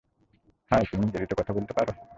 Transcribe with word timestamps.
High 0.71 0.83
তুমি 0.91 1.03
ইংরেজিতে 1.05 1.35
কথা 1.39 1.51
বলতে 1.53 1.73
পারো? 1.73 1.91